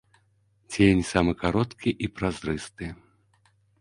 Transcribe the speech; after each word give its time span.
Цень 0.71 1.03
самы 1.09 1.33
кароткі 1.43 1.89
і 2.07 2.09
празрысты. 2.21 2.85